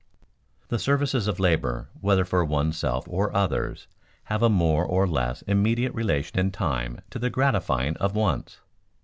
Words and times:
_The 0.71 0.79
services 0.79 1.27
of 1.27 1.39
labor, 1.39 1.89
whether 1.99 2.25
for 2.25 2.43
one's 2.43 2.75
self 2.75 3.07
or 3.07 3.31
others, 3.35 3.85
have 4.23 4.41
a 4.41 4.49
more 4.49 4.83
or 4.83 5.05
less 5.07 5.43
immediate 5.43 5.93
relation 5.93 6.39
in 6.39 6.49
time 6.49 7.01
to 7.11 7.19
the 7.19 7.29
gratifying 7.29 7.97
of 7.97 8.15
wants. 8.15 8.61